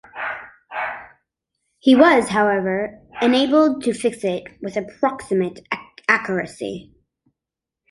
He 1.77 1.95
was, 1.95 2.29
however 2.29 2.99
enabled 3.21 3.83
to 3.83 3.93
fix 3.93 4.23
it 4.23 4.45
with 4.59 4.75
approximate 4.75 5.59
accuracy. 6.07 6.91